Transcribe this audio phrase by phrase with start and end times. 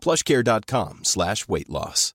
[0.00, 2.14] plushcare.com slash weight loss.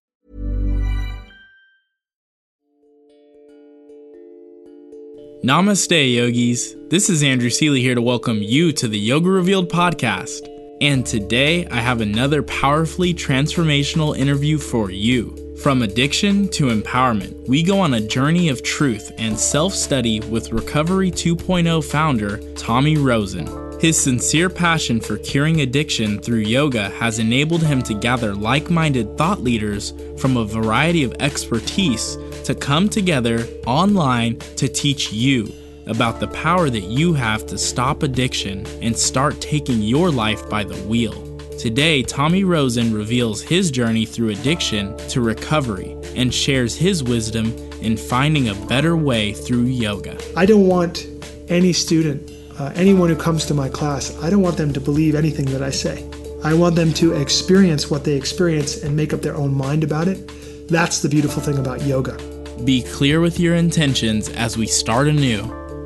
[5.44, 6.74] Namaste, yogis.
[6.90, 10.48] This is Andrew Seeley here to welcome you to the Yoga Revealed podcast.
[10.80, 15.38] And today I have another powerfully transformational interview for you.
[15.62, 20.52] From addiction to empowerment, we go on a journey of truth and self study with
[20.52, 23.63] Recovery 2.0 founder Tommy Rosen.
[23.84, 29.18] His sincere passion for curing addiction through yoga has enabled him to gather like minded
[29.18, 35.52] thought leaders from a variety of expertise to come together online to teach you
[35.88, 40.64] about the power that you have to stop addiction and start taking your life by
[40.64, 41.38] the wheel.
[41.60, 47.48] Today, Tommy Rosen reveals his journey through addiction to recovery and shares his wisdom
[47.82, 50.18] in finding a better way through yoga.
[50.38, 51.06] I don't want
[51.50, 55.16] any student, uh, anyone who comes to my class, I don't want them to believe
[55.16, 56.08] anything that I say.
[56.44, 60.08] I want them to experience what they experience and make up their own mind about
[60.08, 60.30] it.
[60.68, 62.18] That's the beautiful thing about yoga.
[62.64, 65.44] Be clear with your intentions as we start anew.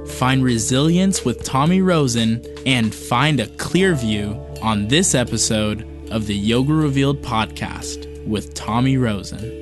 [0.08, 6.36] Find resilience with Tommy Rosen and find a clear view on this episode of the
[6.36, 9.57] Yoga Revealed podcast with Tommy Rosen.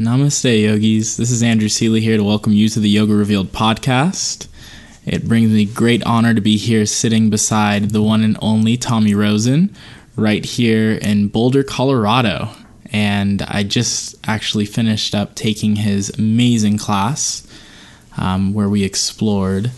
[0.00, 1.18] Namaste, yogis.
[1.18, 4.48] This is Andrew Seeley here to welcome you to the Yoga Revealed podcast.
[5.04, 9.14] It brings me great honor to be here sitting beside the one and only Tommy
[9.14, 9.76] Rosen
[10.16, 12.48] right here in Boulder, Colorado.
[12.90, 17.46] And I just actually finished up taking his amazing class
[18.16, 19.70] um, where we explored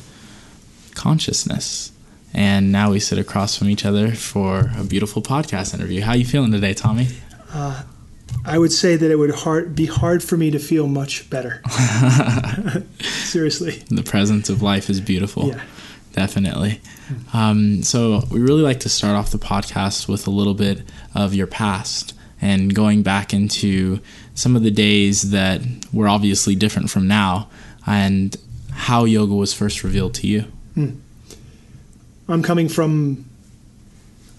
[0.94, 1.90] consciousness.
[2.32, 6.02] And now we sit across from each other for a beautiful podcast interview.
[6.02, 7.08] How are you feeling today, Tommy?
[7.52, 7.82] Uh,
[8.44, 11.62] I would say that it would hard, be hard for me to feel much better.
[13.00, 13.82] Seriously.
[13.88, 15.48] The presence of life is beautiful.
[15.48, 15.62] Yeah.
[16.12, 16.80] Definitely.
[17.32, 20.82] Um, so, we really like to start off the podcast with a little bit
[21.14, 24.00] of your past and going back into
[24.34, 25.62] some of the days that
[25.92, 27.48] were obviously different from now
[27.86, 28.36] and
[28.72, 30.44] how yoga was first revealed to you.
[30.74, 30.90] Hmm.
[32.28, 33.24] I'm coming from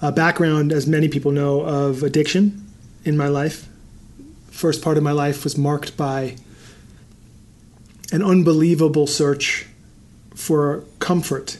[0.02, 2.68] a background, as many people know, of addiction
[3.06, 3.68] in my life.
[4.64, 6.38] First part of my life was marked by
[8.14, 9.66] an unbelievable search
[10.36, 11.58] for comfort,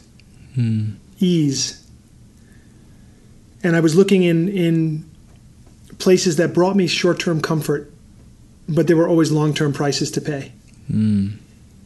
[0.54, 0.92] Hmm.
[1.20, 1.82] ease.
[3.62, 5.04] And I was looking in, in
[5.98, 7.92] places that brought me short term comfort,
[8.66, 10.52] but there were always long term prices to pay.
[10.86, 11.32] Hmm.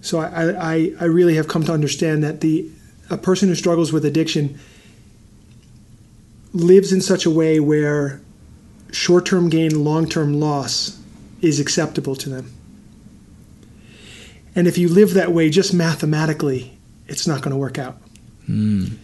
[0.01, 2.71] So I, I, I really have come to understand that the
[3.11, 4.57] a person who struggles with addiction
[6.53, 8.21] lives in such a way where
[8.93, 10.95] short term gain, long term loss
[11.41, 12.53] is acceptable to them.
[14.55, 16.77] And if you live that way just mathematically,
[17.07, 17.99] it's not going to work out.
[18.49, 18.97] Mm.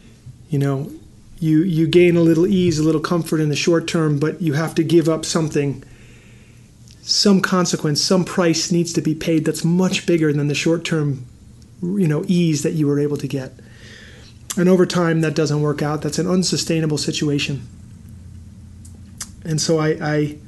[0.51, 0.91] You know,
[1.39, 4.55] you you gain a little ease, a little comfort in the short term, but you
[4.55, 5.83] have to give up something.
[7.03, 11.27] Some consequence, some price needs to be paid that's much bigger than the short term,
[11.83, 13.53] you know, ease that you were able to get.
[14.57, 16.01] And over time, that doesn't work out.
[16.01, 17.67] That's an unsustainable situation.
[19.45, 20.39] And so I I,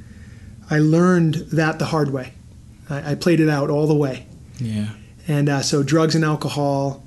[0.71, 2.33] I learned that the hard way.
[2.91, 4.27] I, I played it out all the way.
[4.59, 4.91] Yeah.
[5.29, 7.03] And uh, so drugs and alcohol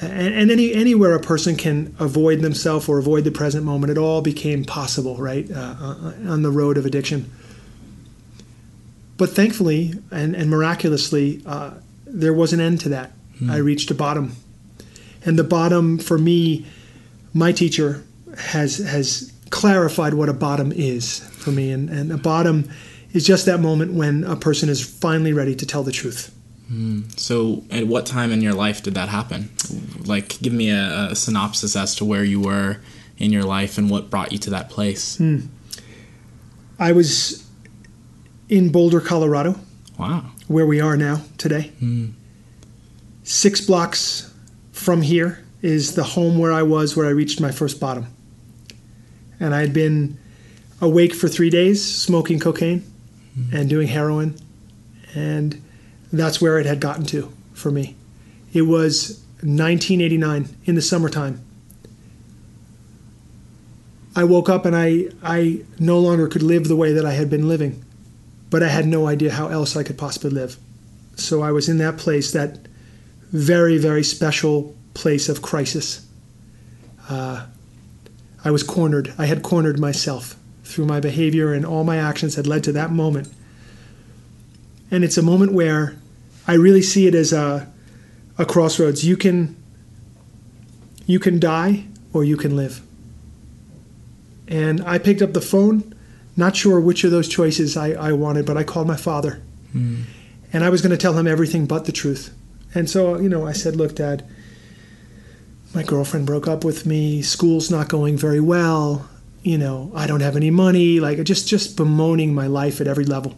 [0.00, 3.98] and, and any anywhere a person can avoid themselves or avoid the present moment, it
[3.98, 7.30] all became possible, right, uh, uh, on the road of addiction.
[9.16, 11.72] But thankfully and, and miraculously, uh,
[12.06, 13.12] there was an end to that.
[13.38, 13.50] Hmm.
[13.50, 14.36] I reached a bottom,
[15.24, 16.66] and the bottom for me,
[17.34, 18.04] my teacher
[18.36, 22.68] has has clarified what a bottom is for me, and, and a bottom
[23.12, 26.34] is just that moment when a person is finally ready to tell the truth.
[26.70, 27.18] Mm.
[27.18, 29.50] So, at what time in your life did that happen?
[30.04, 32.78] Like, give me a, a, synopsis as to where you were
[33.16, 35.16] in your life and what brought you to that place.
[35.16, 35.46] Mm.
[36.78, 37.48] I was
[38.50, 39.58] in Boulder, Colorado.
[39.98, 40.26] Wow.
[40.46, 41.72] Where we are now today.
[41.80, 42.12] Mm.
[43.22, 44.32] Six blocks
[44.72, 48.06] from here is the home where I was where I reached my first bottom.
[49.40, 50.18] And I had been
[50.80, 52.84] awake for three days, smoking cocaine
[53.36, 53.52] mm.
[53.52, 54.36] and doing heroin.
[55.14, 55.62] And
[56.12, 57.96] that's where it had gotten to for me.
[58.52, 61.44] It was 1989 in the summertime.
[64.16, 67.30] I woke up and I, I no longer could live the way that I had
[67.30, 67.84] been living,
[68.50, 70.56] but I had no idea how else I could possibly live.
[71.14, 72.58] So I was in that place, that
[73.30, 76.06] very, very special place of crisis.
[77.08, 77.46] Uh,
[78.44, 79.14] I was cornered.
[79.18, 80.36] I had cornered myself
[80.68, 83.28] through my behavior, and all my actions had led to that moment
[84.90, 85.96] and it's a moment where
[86.46, 87.70] I really see it as a,
[88.38, 89.04] a crossroads.
[89.04, 89.56] You can
[91.06, 92.82] you can die or you can live.
[94.46, 95.94] And I picked up the phone,
[96.36, 99.42] not sure which of those choices I, I wanted, but I called my father.
[99.74, 100.04] Mm.
[100.52, 102.34] And I was going to tell him everything but the truth.
[102.74, 104.26] And so, you know, I said, Look, Dad,
[105.74, 107.20] my girlfriend broke up with me.
[107.20, 109.08] School's not going very well.
[109.48, 111.00] You know, I don't have any money.
[111.00, 113.34] Like, just, just bemoaning my life at every level.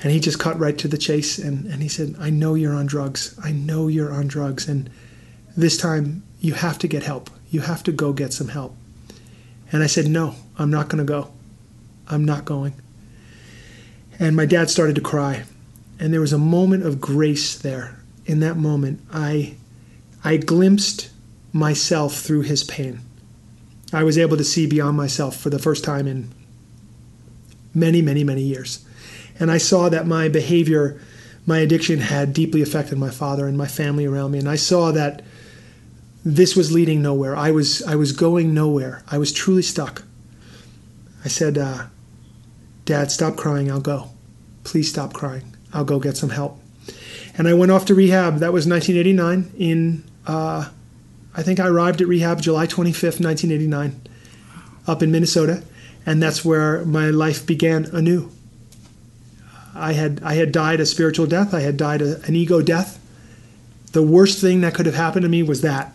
[0.00, 2.76] And he just cut right to the chase and, and he said, I know you're
[2.76, 3.36] on drugs.
[3.42, 4.68] I know you're on drugs.
[4.68, 4.88] And
[5.56, 7.28] this time you have to get help.
[7.50, 8.76] You have to go get some help.
[9.72, 11.32] And I said, No, I'm not going to go.
[12.06, 12.74] I'm not going.
[14.20, 15.42] And my dad started to cry.
[15.98, 17.98] And there was a moment of grace there.
[18.26, 19.56] In that moment, I,
[20.22, 21.10] I glimpsed
[21.52, 23.00] myself through his pain.
[23.96, 26.28] I was able to see beyond myself for the first time in
[27.72, 28.84] many, many, many years.
[29.40, 31.00] And I saw that my behavior,
[31.46, 34.38] my addiction had deeply affected my father and my family around me.
[34.38, 35.24] And I saw that
[36.26, 37.34] this was leading nowhere.
[37.34, 39.02] I was, I was going nowhere.
[39.10, 40.02] I was truly stuck.
[41.24, 41.86] I said, uh,
[42.84, 43.70] Dad, stop crying.
[43.70, 44.10] I'll go.
[44.62, 45.56] Please stop crying.
[45.72, 46.60] I'll go get some help.
[47.38, 48.40] And I went off to rehab.
[48.40, 49.54] That was 1989.
[49.56, 50.68] In uh,
[51.36, 54.00] I think I arrived at rehab July 25th, 1989,
[54.86, 55.62] up in Minnesota,
[56.06, 58.30] and that's where my life began anew.
[59.74, 61.52] I had I had died a spiritual death.
[61.52, 62.98] I had died a, an ego death.
[63.92, 65.92] The worst thing that could have happened to me was that,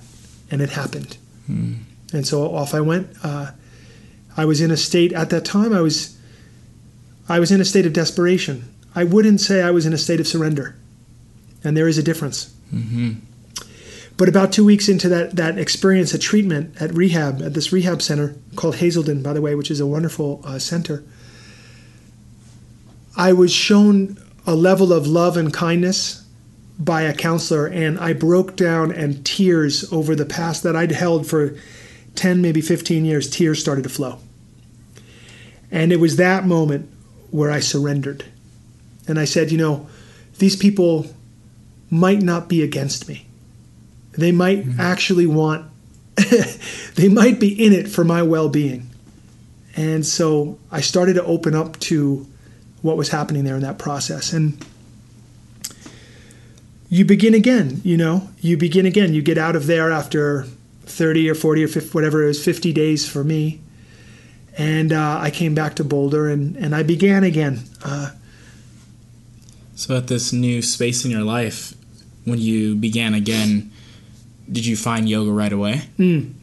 [0.51, 1.17] and it happened.
[1.47, 1.73] Hmm.
[2.13, 3.07] And so off I went.
[3.23, 3.51] Uh,
[4.37, 5.73] I was in a state at that time.
[5.73, 6.17] I was
[7.27, 8.71] I was in a state of desperation.
[8.93, 10.75] I wouldn't say I was in a state of surrender,
[11.63, 12.53] and there is a difference.
[12.73, 13.13] Mm-hmm.
[14.21, 18.03] But about two weeks into that that experience at treatment at rehab at this rehab
[18.03, 21.03] center called Hazelden, by the way, which is a wonderful uh, center.
[23.17, 26.23] I was shown a level of love and kindness
[26.77, 31.25] by a counselor, and I broke down and tears over the past that I'd held
[31.25, 31.57] for
[32.13, 34.19] 10, maybe 15 years, tears started to flow.
[35.71, 36.87] And it was that moment
[37.31, 38.25] where I surrendered.
[39.07, 39.87] And I said, you know,
[40.37, 41.07] these people
[41.89, 43.25] might not be against me.
[44.13, 44.79] They might mm-hmm.
[44.79, 45.69] actually want,
[46.95, 48.89] they might be in it for my well being.
[49.75, 52.27] And so I started to open up to
[52.81, 54.33] what was happening there in that process.
[54.33, 54.63] And
[56.89, 59.13] you begin again, you know, you begin again.
[59.13, 60.45] You get out of there after
[60.83, 63.61] 30 or 40 or 50, whatever it was, 50 days for me.
[64.57, 67.61] And uh, I came back to Boulder and, and I began again.
[67.83, 68.11] Uh,
[69.75, 71.73] so, at this new space in your life,
[72.25, 73.71] when you began again,
[74.51, 75.81] did you find yoga right away?
[75.97, 76.33] Mm.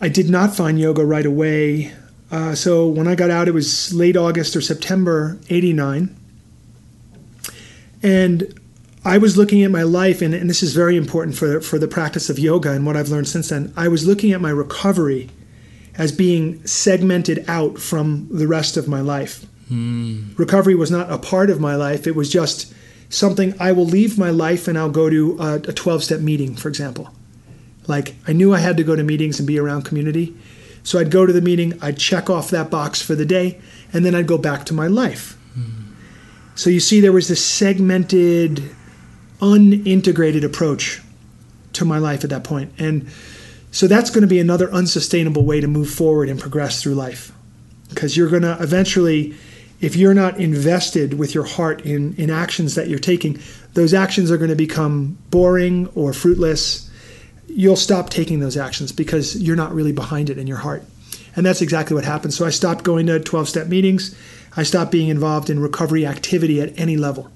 [0.00, 1.92] I did not find yoga right away.
[2.30, 6.14] Uh, so when I got out, it was late August or September 89.
[8.02, 8.60] And
[9.04, 11.88] I was looking at my life, and, and, this is very important for, for the
[11.88, 13.72] practice of yoga and what I've learned since then.
[13.76, 15.30] I was looking at my recovery
[15.96, 19.46] as being segmented out from the rest of my life.
[19.70, 20.38] Mm.
[20.38, 22.72] Recovery was not a part of my life, it was just
[23.08, 26.68] something I will leave my life and I'll go to a 12 step meeting, for
[26.68, 27.10] example.
[27.86, 30.36] Like I knew I had to go to meetings and be around community.
[30.82, 33.58] So I'd go to the meeting, I'd check off that box for the day,
[33.92, 35.38] and then I'd go back to my life.
[35.58, 35.94] Mm.
[36.54, 38.62] So you see, there was this segmented,
[39.40, 41.00] unintegrated approach
[41.72, 42.72] to my life at that point.
[42.78, 43.08] And
[43.70, 47.32] so that's going to be another unsustainable way to move forward and progress through life.
[47.88, 49.34] Because you're going to eventually,
[49.84, 53.38] if you're not invested with your heart in, in actions that you're taking,
[53.74, 56.90] those actions are going to become boring or fruitless.
[57.48, 60.84] You'll stop taking those actions because you're not really behind it in your heart.
[61.36, 62.32] And that's exactly what happened.
[62.32, 64.16] So I stopped going to 12 step meetings.
[64.56, 67.30] I stopped being involved in recovery activity at any level.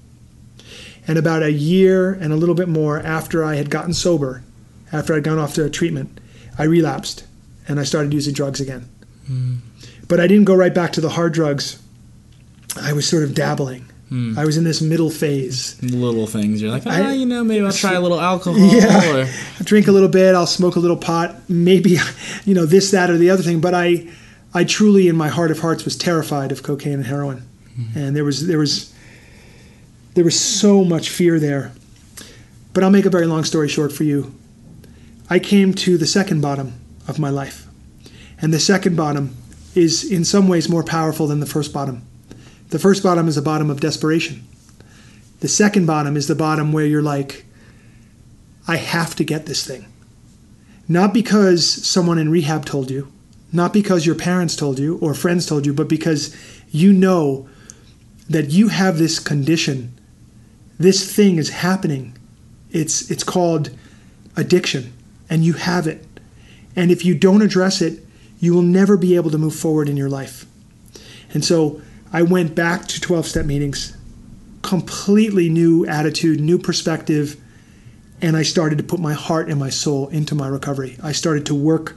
[1.07, 4.43] And about a year and a little bit more after I had gotten sober,
[4.91, 6.19] after I'd gone off to treatment,
[6.57, 7.27] I relapsed
[7.67, 8.89] and I started using drugs again.
[9.29, 9.59] Mm.
[10.07, 11.79] But I didn't go right back to the hard drugs.
[12.77, 13.85] I was sort of dabbling.
[14.11, 14.37] Mm.
[14.37, 15.81] I was in this middle phase.
[15.83, 16.61] Little things.
[16.61, 18.59] You're like, ah, I, you know, maybe I'll try a little alcohol.
[18.59, 19.15] Yeah.
[19.15, 19.27] Or...
[19.63, 20.33] drink a little bit.
[20.33, 21.35] I'll smoke a little pot.
[21.47, 21.97] Maybe,
[22.45, 23.61] you know, this, that, or the other thing.
[23.61, 24.07] But I,
[24.53, 27.47] I truly, in my heart of hearts, was terrified of cocaine and heroin.
[27.77, 27.95] Mm.
[27.95, 28.93] And there was, there was,
[30.15, 31.71] there was so much fear there.
[32.73, 34.33] But I'll make a very long story short for you.
[35.29, 36.73] I came to the second bottom
[37.07, 37.67] of my life.
[38.41, 39.35] And the second bottom
[39.75, 42.08] is in some ways more powerful than the first bottom.
[42.69, 44.47] The first bottom is a bottom of desperation.
[45.39, 47.45] The second bottom is the bottom where you're like,
[48.67, 49.85] I have to get this thing.
[50.87, 53.11] Not because someone in rehab told you,
[53.51, 56.35] not because your parents told you or friends told you, but because
[56.69, 57.49] you know
[58.29, 59.99] that you have this condition.
[60.77, 62.15] This thing is happening.
[62.71, 63.71] It's, it's called
[64.35, 64.93] addiction
[65.29, 66.05] and you have it.
[66.75, 68.05] And if you don't address it,
[68.39, 70.45] you will never be able to move forward in your life.
[71.33, 73.95] And so I went back to 12 step meetings,
[74.61, 77.39] completely new attitude, new perspective,
[78.21, 80.97] and I started to put my heart and my soul into my recovery.
[81.01, 81.95] I started to work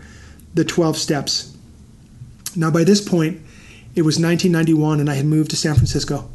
[0.55, 1.57] the 12 steps.
[2.55, 3.41] Now, by this point,
[3.95, 6.31] it was 1991 and I had moved to San Francisco.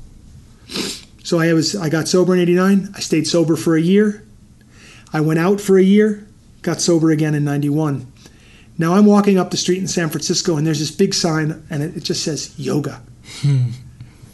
[1.23, 2.93] So I was I got sober in 89.
[2.95, 4.23] I stayed sober for a year.
[5.13, 6.27] I went out for a year
[6.67, 8.11] got sober again in 91.
[8.77, 11.81] Now I'm walking up the street in San Francisco and there's this big sign and
[11.81, 13.01] it, just says yoga.
[13.41, 13.69] Hmm.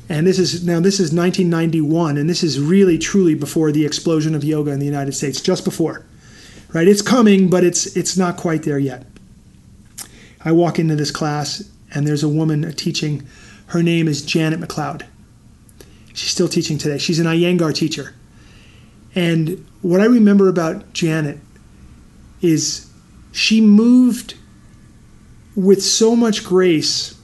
[0.10, 4.36] And this is now this is 1991 and this is really truly before the explosion
[4.36, 6.06] of yoga in the United States, just before.
[6.74, 6.88] Right?
[6.88, 9.06] It's coming, but it's it's not quite there yet.
[10.44, 13.28] I walk into this class and there's a woman teaching.
[13.68, 15.04] Her name is Janet McLeod.
[16.14, 16.98] She's still teaching today.
[16.98, 18.14] She's an Iyengar teacher.
[19.16, 21.40] And what I remember about Janet
[22.42, 22.90] is
[23.32, 24.36] she moved
[25.56, 27.20] with so much grace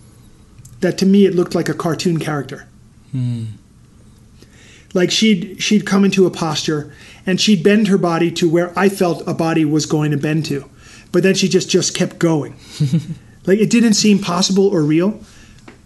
[0.79, 2.67] that to me it looked like a cartoon character.
[3.12, 3.45] Hmm.
[4.93, 6.91] Like she'd she'd come into a posture
[7.25, 10.45] and she'd bend her body to where I felt a body was going to bend
[10.45, 10.69] to,
[11.12, 12.55] but then she just just kept going.
[13.45, 15.19] like it didn't seem possible or real.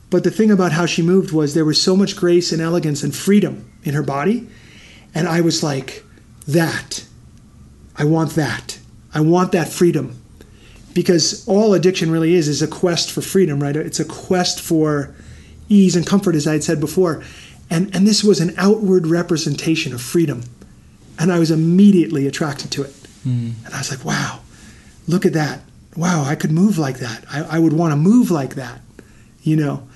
[0.09, 3.01] But the thing about how she moved was there was so much grace and elegance
[3.01, 4.47] and freedom in her body,
[5.15, 6.03] and I was like,
[6.47, 7.05] that.
[7.95, 8.79] I want that.
[9.13, 10.22] I want that freedom
[10.93, 13.75] because all addiction really is is a quest for freedom, right?
[13.75, 15.13] It's a quest for
[15.69, 17.23] ease and comfort, as I had said before.
[17.69, 20.43] And, and this was an outward representation of freedom.
[21.17, 22.93] And I was immediately attracted to it.
[23.25, 23.53] Mm.
[23.65, 24.41] And I was like, wow,
[25.07, 25.61] look at that.
[25.95, 27.23] Wow, I could move like that.
[27.31, 28.81] I, I would want to move like that,
[29.41, 29.87] you know?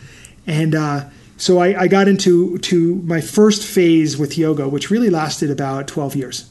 [0.45, 1.05] And uh,
[1.37, 5.87] so I, I got into to my first phase with yoga, which really lasted about
[5.87, 6.49] 12 years,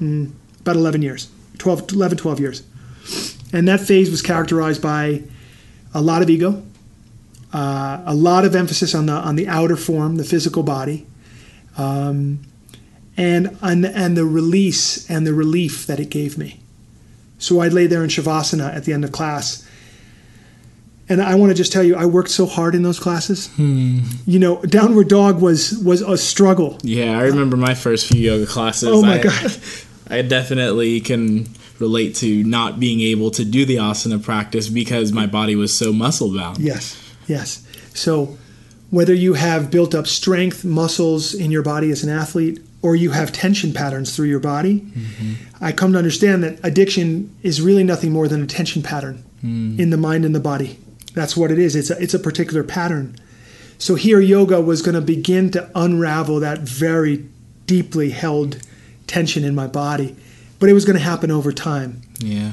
[0.00, 1.30] mm, about 11 years.
[1.58, 2.62] 12, 11, 12 years.
[3.54, 5.22] And that phase was characterized by
[5.94, 6.60] a lot of ego,
[7.52, 11.06] uh, a lot of emphasis on the on the outer form, the physical body,
[11.78, 12.40] um,
[13.16, 16.58] and, and and the release and the relief that it gave me.
[17.38, 19.64] So I'd lay there in shavasana at the end of class,
[21.08, 23.46] and I want to just tell you, I worked so hard in those classes.
[23.54, 24.00] Hmm.
[24.26, 26.78] You know, downward dog was was a struggle.
[26.82, 28.88] Yeah, I remember my first few yoga classes.
[28.88, 29.52] Oh my I, god!
[30.08, 31.46] I definitely can
[31.78, 35.92] relate to not being able to do the asana practice because my body was so
[35.92, 36.58] muscle bound.
[36.58, 37.66] Yes, yes.
[37.94, 38.36] So,
[38.90, 43.10] whether you have built up strength, muscles in your body as an athlete, or you
[43.10, 45.32] have tension patterns through your body, mm-hmm.
[45.60, 49.78] I come to understand that addiction is really nothing more than a tension pattern mm.
[49.78, 50.78] in the mind and the body.
[51.14, 51.74] That's what it is.
[51.74, 53.16] It's a, it's a particular pattern.
[53.78, 57.24] So, here yoga was going to begin to unravel that very
[57.66, 58.58] deeply held
[59.06, 60.16] tension in my body.
[60.64, 62.00] But it was going to happen over time.
[62.20, 62.52] Yeah.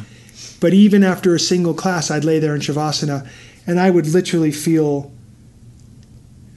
[0.59, 3.25] But even after a single class, I'd lay there in Shavasana
[3.65, 5.13] and I would literally feel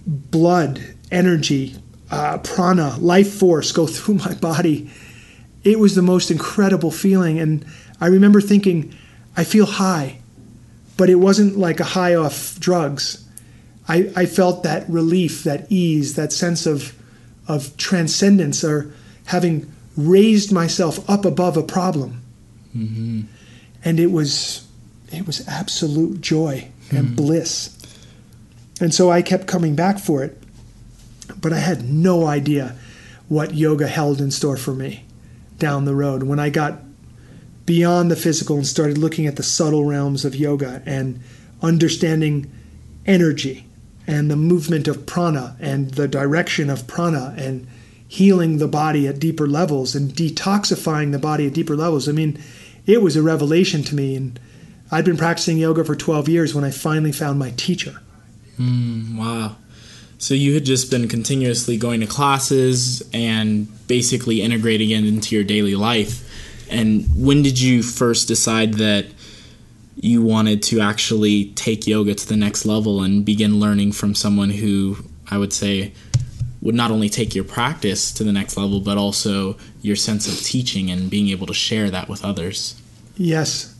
[0.04, 0.80] blood,
[1.12, 1.76] energy,
[2.10, 4.90] uh, prana, life force go through my body.
[5.62, 7.38] It was the most incredible feeling.
[7.38, 7.64] And
[8.00, 8.92] I remember thinking,
[9.36, 10.18] I feel high,
[10.96, 13.24] but it wasn't like a high off drugs.
[13.86, 17.00] I, I felt that relief, that ease, that sense of,
[17.46, 18.92] of transcendence or
[19.26, 22.22] having raised myself up above a problem
[22.76, 23.22] mm-hmm.
[23.84, 24.66] and it was
[25.12, 27.14] it was absolute joy and mm-hmm.
[27.14, 27.78] bliss.
[28.80, 30.42] And so I kept coming back for it,
[31.40, 32.76] but I had no idea
[33.28, 35.04] what yoga held in store for me
[35.58, 36.24] down the road.
[36.24, 36.80] When I got
[37.64, 41.20] beyond the physical and started looking at the subtle realms of yoga and
[41.62, 42.50] understanding
[43.06, 43.64] energy
[44.06, 47.66] and the movement of prana and the direction of prana and
[48.14, 52.08] healing the body at deeper levels and detoxifying the body at deeper levels.
[52.08, 52.38] I mean,
[52.86, 54.14] it was a revelation to me.
[54.14, 54.38] And
[54.92, 58.00] I'd been practicing yoga for 12 years when I finally found my teacher.
[58.56, 59.56] Mm, wow.
[60.18, 65.42] So you had just been continuously going to classes and basically integrating it into your
[65.42, 66.22] daily life.
[66.70, 69.06] And when did you first decide that
[69.96, 74.50] you wanted to actually take yoga to the next level and begin learning from someone
[74.50, 75.92] who I would say
[76.64, 80.44] would not only take your practice to the next level, but also your sense of
[80.44, 82.80] teaching and being able to share that with others?
[83.16, 83.76] Yes.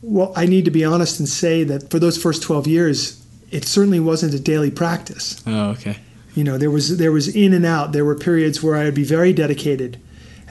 [0.00, 3.64] Well, I need to be honest and say that for those first 12 years, it
[3.64, 5.42] certainly wasn't a daily practice.
[5.46, 5.98] Oh, okay.
[6.34, 7.92] You know, there was there was in and out.
[7.92, 10.00] There were periods where I would be very dedicated,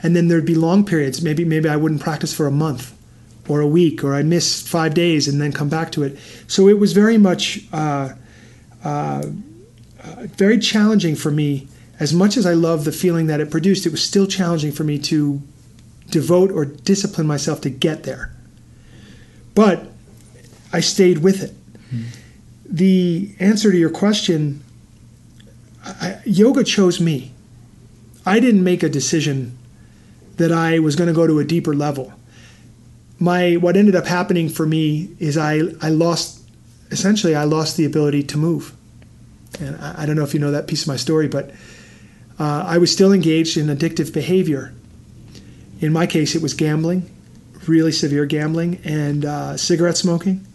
[0.02, 1.22] and then there'd be long periods.
[1.22, 2.94] Maybe maybe I wouldn't practice for a month,
[3.48, 6.18] or a week, or I'd miss five days and then come back to it.
[6.46, 8.10] So it was very much uh,
[8.84, 9.22] uh,
[10.02, 11.68] very challenging for me.
[11.98, 14.84] As much as I love the feeling that it produced, it was still challenging for
[14.84, 15.42] me to
[16.08, 18.32] devote or discipline myself to get there.
[19.54, 19.88] But
[20.72, 21.52] I stayed with it.
[21.94, 22.04] Mm-hmm.
[22.64, 24.62] The answer to your question
[25.84, 27.32] I, yoga chose me.
[28.26, 29.56] I didn't make a decision
[30.36, 32.12] that I was going to go to a deeper level.
[33.18, 36.42] My what ended up happening for me is I I lost
[36.90, 38.74] essentially I lost the ability to move,
[39.58, 41.50] and I, I don't know if you know that piece of my story, but
[42.38, 44.72] uh, I was still engaged in addictive behavior.
[45.80, 47.10] In my case, it was gambling,
[47.66, 50.46] really severe gambling, and uh, cigarette smoking.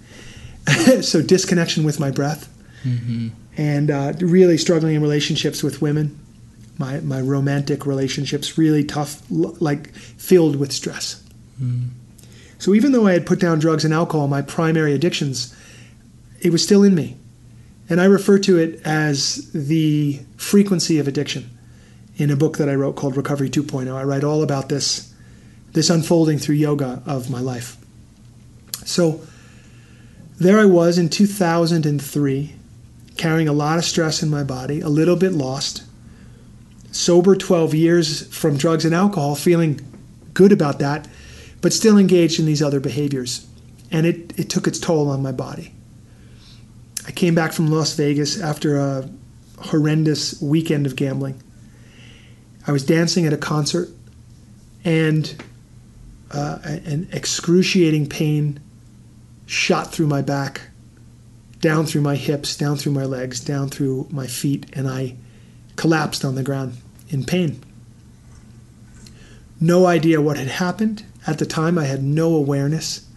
[1.01, 2.51] so disconnection with my breath.
[2.83, 6.19] Mm-hmm and uh, really struggling in relationships with women.
[6.77, 11.23] My, my romantic relationships really tough, like filled with stress.
[11.61, 11.89] Mm.
[12.57, 15.55] So even though I had put down drugs and alcohol, my primary addictions,
[16.41, 17.15] it was still in me.
[17.89, 21.49] And I refer to it as the frequency of addiction
[22.17, 23.93] in a book that I wrote called Recovery 2.0.
[23.93, 25.13] I write all about this,
[25.73, 27.77] this unfolding through yoga of my life.
[28.85, 29.21] So
[30.37, 32.55] there I was in 2003
[33.17, 35.83] carrying a lot of stress in my body, a little bit lost,
[36.91, 39.79] sober 12 years from drugs and alcohol, feeling
[40.33, 41.07] good about that,
[41.61, 43.47] but still engaged in these other behaviors.
[43.91, 45.73] And it, it took its toll on my body.
[47.07, 49.09] I came back from Las Vegas after a
[49.59, 51.41] horrendous weekend of gambling.
[52.67, 53.89] I was dancing at a concert,
[54.83, 55.35] and
[56.31, 58.59] uh, an excruciating pain
[59.45, 60.61] shot through my back
[61.65, 65.15] down through my hips, down through my legs, down through my feet, and I
[65.75, 66.77] collapsed on the ground
[67.09, 67.59] in pain.
[69.59, 71.03] No idea what had happened.
[71.25, 73.07] At the time, I had no awareness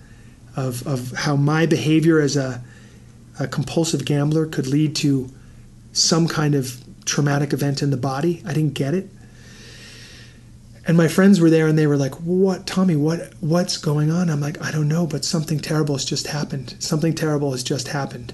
[0.57, 2.63] of, of how my behavior as a,
[3.39, 5.31] a compulsive gambler could lead to
[5.93, 8.43] some kind of traumatic event in the body.
[8.47, 9.09] I didn't get it.
[10.87, 14.31] And my friends were there and they were like, "What, Tommy, what what's going on?"
[14.31, 16.75] I'm like, "I don't know, but something terrible has just happened.
[16.79, 18.33] Something terrible has just happened."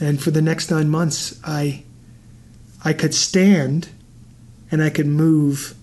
[0.00, 1.82] And for the next 9 months, I
[2.82, 3.88] I could stand
[4.70, 5.74] and I could move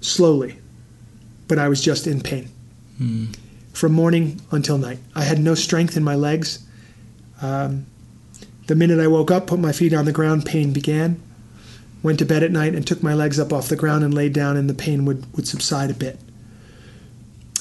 [0.00, 0.58] slowly,
[1.48, 2.48] but I was just in pain.
[2.96, 3.26] Hmm.
[3.74, 5.00] From morning until night.
[5.14, 6.60] I had no strength in my legs.
[7.42, 7.86] Um,
[8.66, 11.20] the minute I woke up, put my feet on the ground, pain began
[12.06, 14.32] went to bed at night and took my legs up off the ground and laid
[14.32, 16.16] down, and the pain would, would subside a bit.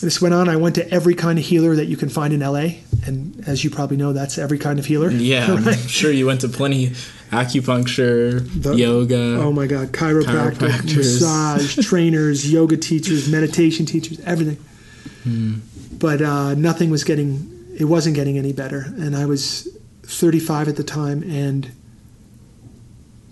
[0.01, 0.47] This went on.
[0.47, 2.75] I went to every kind of healer that you can find in LA.
[3.07, 5.09] And as you probably know, that's every kind of healer.
[5.09, 5.67] Yeah, right?
[5.67, 6.89] I'm sure you went to plenty
[7.31, 9.39] acupuncture, the, yoga.
[9.41, 14.57] Oh my God, chiropractic, massage, trainers, yoga teachers, meditation teachers, everything.
[15.23, 15.53] Hmm.
[15.97, 18.85] But uh, nothing was getting, it wasn't getting any better.
[18.97, 19.67] And I was
[20.03, 21.71] 35 at the time, and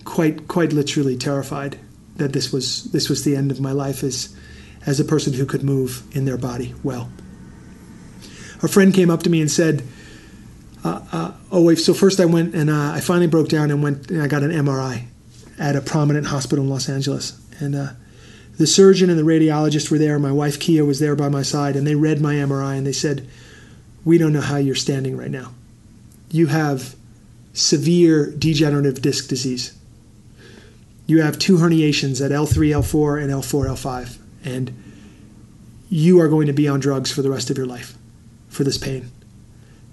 [0.04, 1.80] quite quite literally terrified
[2.18, 4.36] that this was this was the end of my life as
[4.86, 7.10] as a person who could move in their body well.
[8.62, 9.84] A friend came up to me and said,
[10.84, 13.82] uh, uh, "Oh wait, so first I went and uh, I finally broke down and
[13.82, 15.06] went and I got an MRI
[15.58, 17.88] at a prominent hospital in Los Angeles and." Uh,
[18.56, 20.20] the surgeon and the radiologist were there.
[20.20, 22.92] My wife Kia was there by my side, and they read my MRI and they
[22.94, 23.28] said,
[24.06, 25.54] "We don't know how you're standing right now.
[26.32, 26.96] You have
[27.54, 29.74] severe degenerative disc disease
[31.06, 34.18] you have two herniations at L3, L4, and L4, L5.
[34.46, 34.84] And
[35.90, 37.98] you are going to be on drugs for the rest of your life
[38.50, 39.12] for this pain.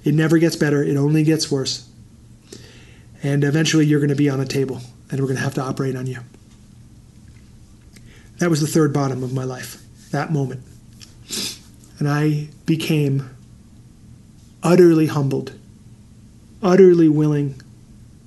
[0.04, 1.88] It never gets better, it only gets worse.
[3.22, 5.62] And eventually you're going to be on a table and we're going to have to
[5.62, 6.20] operate on you.
[8.38, 10.62] That was the third bottom of my life, that moment.
[11.98, 13.28] And I became
[14.62, 15.52] utterly humbled,
[16.62, 17.60] utterly willing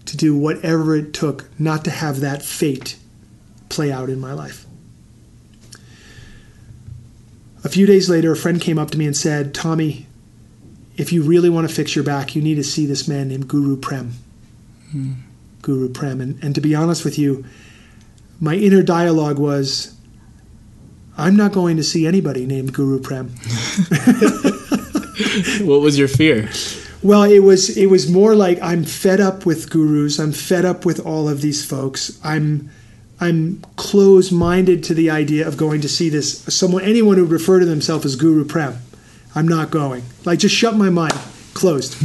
[0.05, 2.97] to do whatever it took not to have that fate
[3.69, 4.65] play out in my life.
[7.63, 10.05] A few days later, a friend came up to me and said, Tommy,
[10.97, 13.47] if you really want to fix your back, you need to see this man named
[13.47, 14.11] Guru Prem.
[14.91, 15.13] Hmm.
[15.61, 16.19] Guru Prem.
[16.19, 17.45] And, and to be honest with you,
[18.41, 19.95] my inner dialogue was,
[21.17, 23.33] I'm not going to see anybody named Guru Prem.
[25.61, 26.49] what was your fear?
[27.01, 30.19] Well, it was it was more like I'm fed up with gurus.
[30.19, 32.17] I'm fed up with all of these folks.
[32.23, 32.69] I'm
[33.19, 37.59] I'm close-minded to the idea of going to see this someone anyone who would refer
[37.59, 38.77] to themselves as Guru Prem.
[39.35, 40.03] I'm not going.
[40.23, 41.19] Like just shut my mind,
[41.53, 41.93] closed.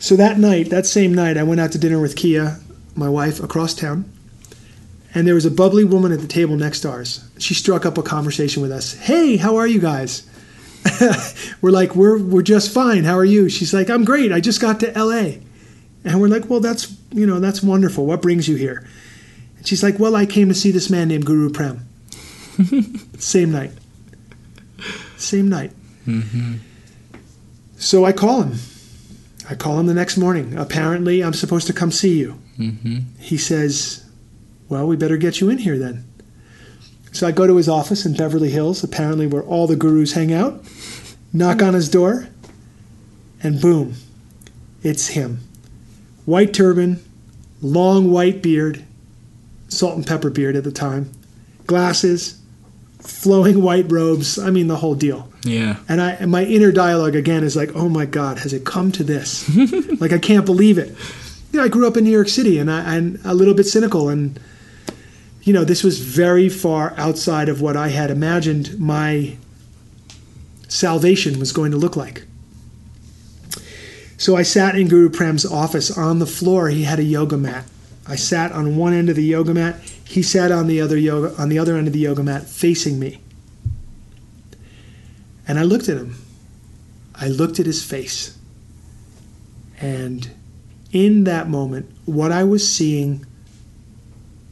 [0.00, 2.58] so that night, that same night, I went out to dinner with Kia,
[2.96, 4.10] my wife, across town.
[5.14, 7.28] And there was a bubbly woman at the table next to ours.
[7.38, 8.94] She struck up a conversation with us.
[8.94, 10.28] Hey, how are you guys?
[11.60, 13.04] we're like, we're we're just fine.
[13.04, 13.48] How are you?
[13.48, 14.32] She's like, I'm great.
[14.32, 15.40] I just got to LA.
[16.04, 18.06] And we're like, well, that's you know, that's wonderful.
[18.06, 18.86] What brings you here?
[19.56, 21.88] And she's like, well, I came to see this man named Guru Prem.
[23.18, 23.72] Same night.
[25.16, 25.72] Same night.
[26.06, 26.56] Mm-hmm.
[27.76, 28.58] So I call him.
[29.48, 30.56] I call him the next morning.
[30.56, 32.38] Apparently, I'm supposed to come see you.
[32.58, 32.98] Mm-hmm.
[33.18, 34.04] He says,
[34.68, 36.04] well, we better get you in here then.
[37.12, 40.32] So I go to his office in Beverly Hills, apparently where all the gurus hang
[40.32, 40.62] out,
[41.32, 42.28] knock on his door,
[43.42, 43.94] and boom,
[44.82, 45.40] it's him.
[46.24, 47.02] White turban,
[47.62, 48.84] long white beard,
[49.68, 51.10] salt and pepper beard at the time,
[51.66, 52.40] glasses,
[53.00, 54.38] flowing white robes.
[54.38, 55.28] I mean, the whole deal.
[55.44, 55.76] Yeah.
[55.88, 58.92] And I, and my inner dialogue again is like, oh my God, has it come
[58.92, 59.48] to this?
[60.00, 60.94] like I can't believe it.
[61.52, 63.64] You know, I grew up in New York City, and I, I'm a little bit
[63.64, 64.38] cynical, and
[65.48, 69.38] you know, this was very far outside of what I had imagined my
[70.68, 72.24] salvation was going to look like.
[74.18, 76.68] So I sat in Guru Prem's office on the floor.
[76.68, 77.64] He had a yoga mat.
[78.06, 79.80] I sat on one end of the yoga mat.
[80.04, 82.98] He sat on the other yoga on the other end of the yoga mat facing
[82.98, 83.18] me.
[85.46, 86.16] And I looked at him.
[87.14, 88.36] I looked at his face.
[89.80, 90.30] And
[90.92, 93.24] in that moment, what I was seeing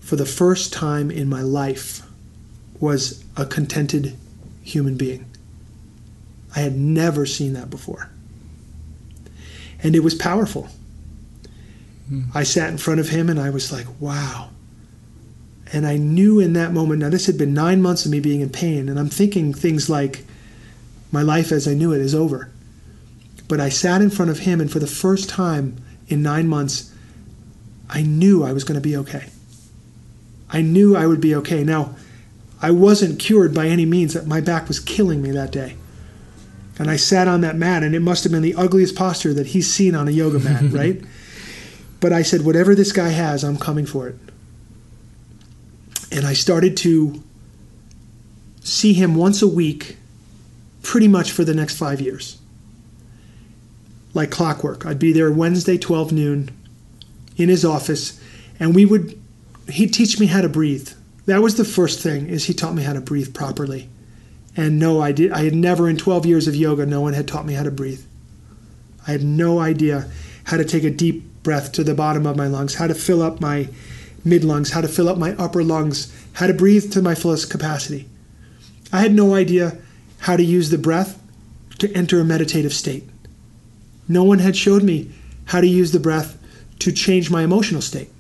[0.07, 2.01] for the first time in my life
[2.79, 4.17] was a contented
[4.63, 5.29] human being.
[6.55, 8.09] I had never seen that before.
[9.83, 10.69] And it was powerful.
[12.09, 12.27] Mm.
[12.33, 14.51] I sat in front of him and I was like, wow.
[15.73, 18.43] And I knew in that moment, now this had been nine months of me being
[18.43, 20.25] in pain, and I'm thinking things like,
[21.11, 22.49] my life as I knew it is over.
[23.49, 26.95] But I sat in front of him, and for the first time in nine months,
[27.91, 29.25] I knew I was going to be okay.
[30.51, 31.65] I knew I would be okay.
[31.65, 31.97] Now,
[32.63, 34.15] I wasn't cured by any means.
[34.15, 35.77] That my back was killing me that day.
[36.79, 39.49] And I sat on that mat, and it must have been the ugliest posture that
[39.49, 41.03] he's seen on a yoga mat, right?
[42.01, 44.17] But I said, whatever this guy has, I'm coming for it.
[46.13, 47.23] And I started to
[48.61, 49.97] see him once a week,
[50.83, 52.39] pretty much for the next five years.
[54.13, 54.87] Like clockwork.
[54.87, 56.51] I'd be there Wednesday, 12 noon,
[57.37, 58.21] in his office,
[58.59, 59.21] and we would
[59.69, 60.91] he'd teach me how to breathe.
[61.27, 63.89] That was the first thing is he taught me how to breathe properly.
[64.57, 67.29] And no, I did I had never in 12 years of yoga no one had
[67.29, 68.05] taught me how to breathe.
[69.07, 70.09] I had no idea
[70.45, 73.23] how to take a deep breath to the bottom of my lungs, how to fill
[73.23, 73.69] up my
[74.25, 77.51] mid lungs, how to fill up my upper lungs, how to breathe to my fullest
[77.51, 78.09] capacity.
[78.93, 79.79] I had no idea
[80.19, 81.21] how to use the breath
[81.79, 83.05] to enter a meditative state.
[84.09, 85.11] No one had showed me
[85.47, 86.39] how to use the breath
[86.81, 88.11] to change my emotional state.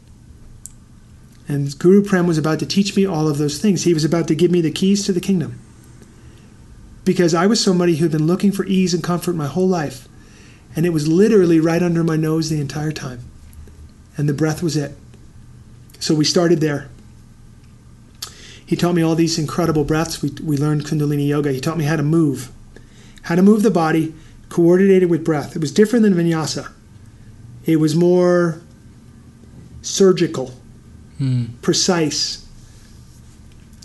[1.48, 3.84] And Guru Prem was about to teach me all of those things.
[3.84, 5.58] He was about to give me the keys to the kingdom.
[7.04, 10.08] Because I was somebody who'd been looking for ease and comfort my whole life.
[10.74, 13.20] And it was literally right under my nose the entire time.
[14.16, 14.96] And the breath was it.
[16.00, 16.88] So we started there.
[18.66, 20.20] He taught me all these incredible breaths.
[20.20, 21.52] We, we learned Kundalini Yoga.
[21.52, 22.50] He taught me how to move,
[23.22, 24.12] how to move the body
[24.48, 25.54] coordinated with breath.
[25.54, 26.72] It was different than vinyasa,
[27.64, 28.60] it was more
[29.82, 30.52] surgical
[31.18, 31.46] hmm.
[31.62, 32.46] precise,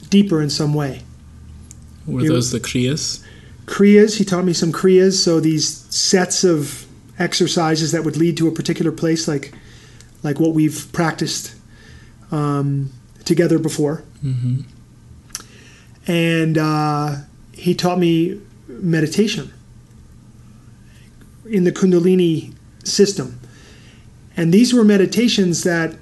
[0.10, 1.02] deeper in some way.
[2.06, 3.24] Were those the kriyas?
[3.66, 6.86] Kriyas, he taught me some kriyas, so these sets of
[7.20, 9.54] exercises that would lead to a particular place, like
[10.24, 11.56] like what we've practiced
[12.32, 12.92] um,
[13.26, 14.04] together before.
[14.24, 14.62] Mm-hmm.
[16.06, 17.16] and uh,
[17.54, 19.52] he taught me meditation
[21.50, 23.40] in the Kundalini system.
[24.38, 25.96] And these were meditations that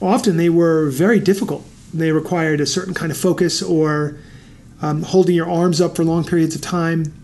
[0.00, 1.64] often they were very difficult.
[1.92, 4.16] They required a certain kind of focus or
[4.82, 7.14] um, holding your arms up for long periods of time.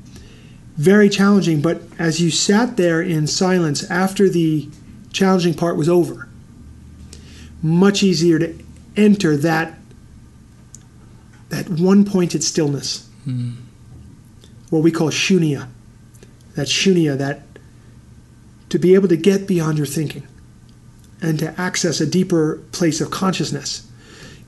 [0.76, 4.68] Very challenging, but as you sat there in silence after the
[5.12, 6.28] challenging part was over,
[7.62, 8.58] much easier to
[8.96, 9.74] enter that
[11.50, 13.08] that one pointed stillness.
[13.26, 13.56] Mm.
[14.70, 15.68] What we call shunya.
[16.54, 17.42] That shunya, that
[18.68, 20.26] to be able to get beyond your thinking
[21.22, 23.86] and to access a deeper place of consciousness.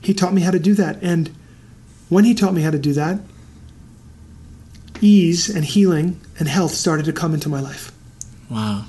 [0.01, 1.01] He taught me how to do that.
[1.01, 1.35] And
[2.09, 3.19] when he taught me how to do that,
[5.01, 7.91] ease and healing and health started to come into my life.
[8.49, 8.85] Wow.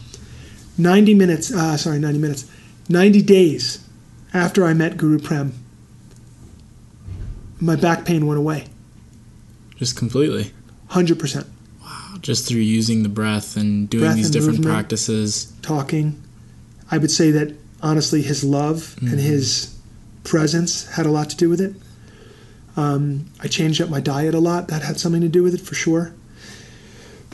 [0.76, 2.50] 90 minutes, uh, sorry, 90 minutes,
[2.88, 3.86] 90 days
[4.32, 5.52] after I met Guru Prem,
[7.60, 8.66] my back pain went away.
[9.76, 10.52] Just completely?
[10.90, 11.46] 100%.
[11.80, 12.16] Wow.
[12.20, 15.52] Just through using the breath and doing breath these and different movement, practices.
[15.62, 16.20] Talking.
[16.90, 19.08] I would say that honestly, his love mm-hmm.
[19.08, 19.78] and his
[20.24, 21.76] presence had a lot to do with it.
[22.76, 24.68] Um, I changed up my diet a lot.
[24.68, 26.12] That had something to do with it for sure.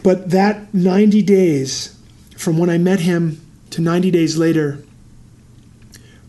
[0.03, 1.97] But that 90 days
[2.37, 4.83] from when I met him to 90 days later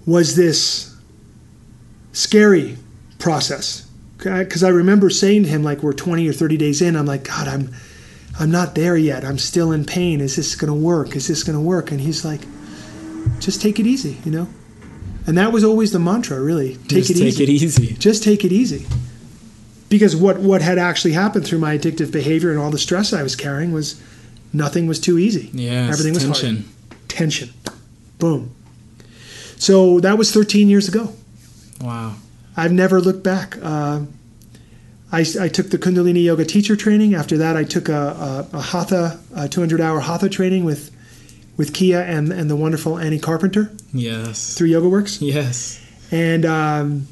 [0.05, 0.95] was this
[2.13, 2.77] scary
[3.17, 3.87] process.
[4.17, 7.23] Because I remember saying to him, like, we're 20 or 30 days in, I'm like,
[7.23, 7.73] God, I'm,
[8.39, 9.25] I'm not there yet.
[9.25, 10.21] I'm still in pain.
[10.21, 11.15] Is this going to work?
[11.15, 11.91] Is this going to work?
[11.91, 12.41] And he's like,
[13.39, 14.47] just take it easy, you know?
[15.27, 16.75] And that was always the mantra, really.
[16.75, 17.45] Take just it take easy.
[17.45, 17.93] Take it easy.
[17.95, 18.87] Just take it easy.
[19.89, 23.23] Because what, what had actually happened through my addictive behavior and all the stress I
[23.23, 24.01] was carrying was
[24.53, 25.49] nothing was too easy.
[25.53, 26.55] Yeah, everything was tension.
[26.89, 27.09] hard.
[27.09, 27.49] Tension.
[28.17, 28.55] Boom.
[29.57, 31.13] So that was 13 years ago.
[31.81, 32.15] Wow.
[32.55, 33.57] I've never looked back.
[33.61, 34.01] Uh,
[35.11, 37.15] I, I, took the Kundalini Yoga teacher training.
[37.15, 40.89] After that, I took a, a, a Hatha, a 200 hour Hatha training with
[41.61, 43.71] with Kia and and the wonderful Annie Carpenter.
[43.93, 44.55] Yes.
[44.55, 45.21] Through Yoga Works.
[45.21, 45.79] Yes.
[46.09, 47.07] And um,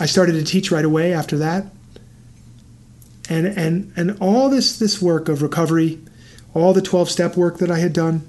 [0.00, 1.66] I started to teach right away after that.
[3.30, 6.00] And and and all this this work of recovery,
[6.54, 8.26] all the 12 step work that I had done,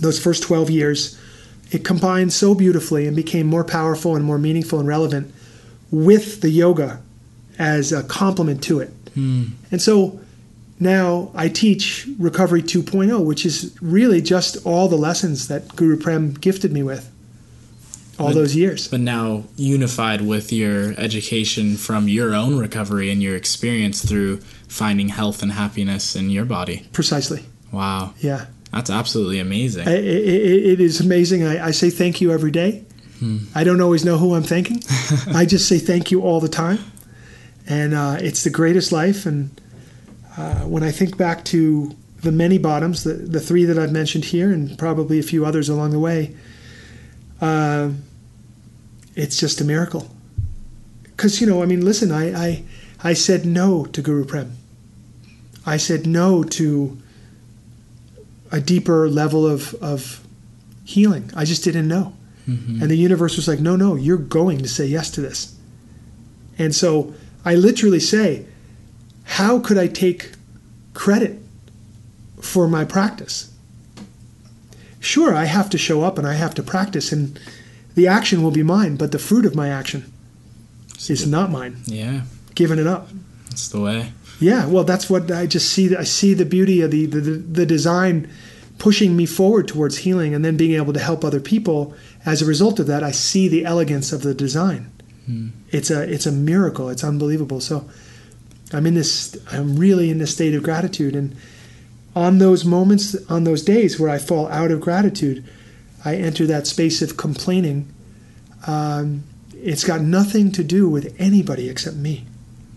[0.00, 1.16] those first 12 years,
[1.70, 5.32] it combined so beautifully and became more powerful and more meaningful and relevant
[5.92, 7.00] with the yoga
[7.56, 8.90] as a complement to it.
[9.14, 9.50] Mm.
[9.70, 10.18] And so
[10.80, 16.32] now I teach Recovery 2.0, which is really just all the lessons that Guru Prem
[16.32, 17.10] gifted me with
[18.18, 18.88] all but, those years.
[18.88, 24.38] But now unified with your education from your own recovery and your experience through
[24.68, 26.86] finding health and happiness in your body.
[26.92, 27.44] Precisely.
[27.72, 28.14] Wow.
[28.18, 28.46] Yeah.
[28.72, 29.88] That's absolutely amazing.
[29.88, 31.44] it, it, it is amazing.
[31.44, 32.84] I, I, say thank you every day.
[33.18, 33.38] Hmm.
[33.54, 34.82] I don't always know who I'm thanking.
[35.34, 36.78] I just say thank you all the time.
[37.66, 39.26] And uh, it's the greatest life.
[39.26, 39.50] And
[40.40, 44.24] uh, when I think back to the many bottoms, the, the three that I've mentioned
[44.24, 46.34] here, and probably a few others along the way,
[47.42, 47.90] uh,
[49.14, 50.10] it's just a miracle.
[51.02, 52.62] Because, you know, I mean, listen, I, I,
[53.04, 54.56] I said no to Guru Prem.
[55.66, 56.98] I said no to
[58.50, 60.24] a deeper level of, of
[60.84, 61.30] healing.
[61.36, 62.14] I just didn't know.
[62.48, 62.80] Mm-hmm.
[62.80, 65.54] And the universe was like, no, no, you're going to say yes to this.
[66.58, 67.12] And so
[67.44, 68.46] I literally say,
[69.30, 70.32] how could I take
[70.92, 71.40] credit
[72.40, 73.52] for my practice?
[74.98, 77.38] Sure, I have to show up and I have to practice, and
[77.94, 80.12] the action will be mine, but the fruit of my action
[81.08, 81.76] is not mine.
[81.86, 82.22] Yeah.
[82.56, 83.08] Giving it up.
[83.48, 84.12] That's the way.
[84.40, 85.96] Yeah, well, that's what I just see.
[85.96, 88.28] I see the beauty of the, the, the design
[88.78, 91.94] pushing me forward towards healing and then being able to help other people.
[92.26, 94.90] As a result of that, I see the elegance of the design.
[95.26, 95.48] Hmm.
[95.70, 96.88] It's a it's a miracle.
[96.88, 97.60] It's unbelievable.
[97.60, 97.88] So
[98.72, 101.14] I'm in this, I'm really in this state of gratitude.
[101.16, 101.36] And
[102.14, 105.44] on those moments, on those days where I fall out of gratitude,
[106.04, 107.92] I enter that space of complaining.
[108.66, 112.26] Um, it's got nothing to do with anybody except me.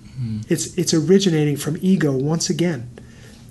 [0.05, 0.41] Mm-hmm.
[0.49, 2.89] It's it's originating from ego once again,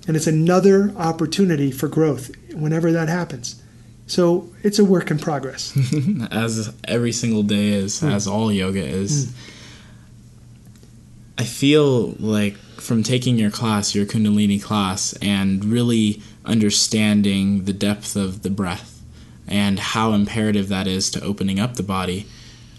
[0.07, 3.61] and it's another opportunity for growth whenever that happens.
[4.05, 5.77] So it's a work in progress,
[6.31, 8.11] as every single day is, mm.
[8.11, 9.27] as all yoga is.
[9.27, 9.33] Mm.
[11.37, 18.15] I feel like from taking your class, your Kundalini class, and really understanding the depth
[18.15, 19.01] of the breath
[19.47, 22.27] and how imperative that is to opening up the body.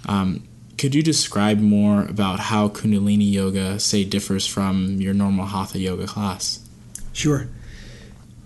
[0.07, 0.47] Um,
[0.79, 6.07] could you describe more about how Kundalini yoga, say, differs from your normal Hatha yoga
[6.07, 6.61] class?
[7.13, 7.49] Sure.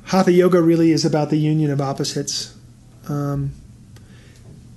[0.04, 2.54] Hatha yoga really is about the union of opposites.
[3.08, 3.52] Um,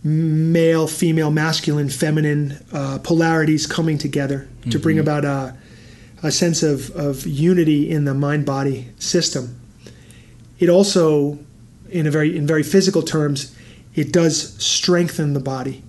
[0.04, 5.56] male, female, masculine, feminine uh, polarities coming together to bring about a,
[6.24, 9.60] a sense of, of unity in the mind body system.
[10.60, 11.40] It also,
[11.90, 13.56] in a very in very physical terms,
[13.96, 15.84] it does strengthen the body.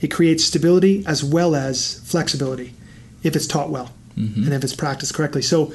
[0.00, 2.74] It creates stability as well as flexibility
[3.22, 3.90] if it's taught well
[4.44, 5.42] and if it's practiced correctly.
[5.42, 5.72] So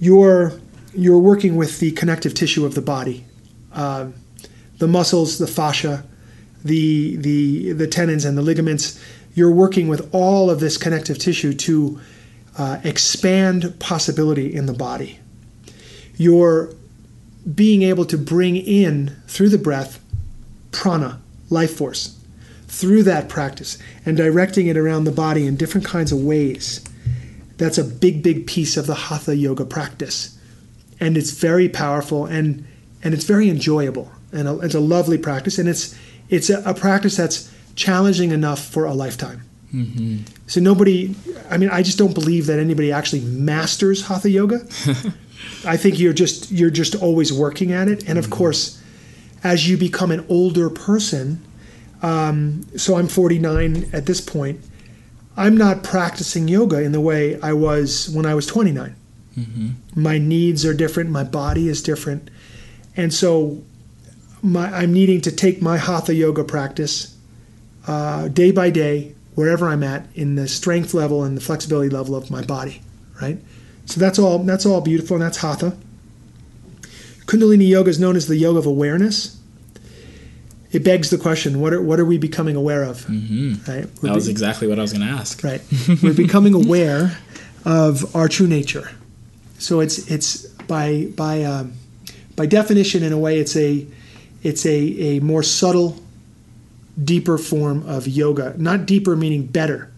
[0.00, 0.52] you're
[0.94, 3.24] you're working with the connective tissue of the body,
[3.72, 4.08] uh,
[4.78, 6.04] the muscles, the fascia,
[6.64, 9.02] the the the tendons and the ligaments.
[9.34, 12.00] You're working with all of this connective tissue to
[12.58, 15.18] uh, expand possibility in the body.
[16.16, 16.74] You're
[17.54, 20.00] being able to bring in through the breath
[20.70, 21.20] prana,
[21.50, 22.18] life force,
[22.68, 26.84] through that practice and directing it around the body in different kinds of ways.
[27.58, 30.38] That's a big, big piece of the hatha yoga practice,
[30.98, 32.66] and it's very powerful and
[33.04, 35.96] and it's very enjoyable and a, it's a lovely practice and it's
[36.32, 39.42] it's a, a practice that's challenging enough for a lifetime.
[39.72, 40.24] Mm-hmm.
[40.46, 41.14] So nobody,
[41.50, 44.56] I mean, I just don't believe that anybody actually masters hatha yoga.
[45.66, 48.34] I think you're just you're just always working at it, and of mm-hmm.
[48.34, 48.82] course,
[49.44, 51.42] as you become an older person,
[52.02, 54.60] um, so I'm 49 at this point.
[55.36, 58.94] I'm not practicing yoga in the way I was when I was 29.
[59.38, 59.68] Mm-hmm.
[60.00, 61.10] My needs are different.
[61.10, 62.30] My body is different,
[62.96, 63.62] and so
[64.42, 67.16] my, I'm needing to take my hatha yoga practice
[67.86, 72.14] uh, day by day, wherever I'm at, in the strength level and the flexibility level
[72.14, 72.82] of my body.
[73.20, 73.38] Right.
[73.86, 74.38] So that's all.
[74.40, 75.76] That's all beautiful, and that's hatha.
[77.26, 79.38] Kundalini yoga is known as the yoga of awareness.
[80.70, 82.98] It begs the question: What are what are we becoming aware of?
[83.06, 83.70] Mm-hmm.
[83.70, 83.86] Right.
[84.02, 85.42] We're That was be- exactly what I was going to ask.
[85.44, 85.60] Right.
[86.02, 87.18] We're becoming aware
[87.64, 88.90] of our true nature.
[89.58, 91.74] So it's it's by by um,
[92.34, 93.86] by definition, in a way, it's a
[94.42, 94.78] it's a,
[95.16, 96.00] a more subtle,
[97.02, 98.54] deeper form of yoga.
[98.56, 99.92] Not deeper meaning better,